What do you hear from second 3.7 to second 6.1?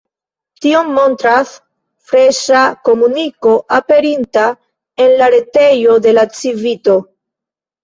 aperinta en la retejo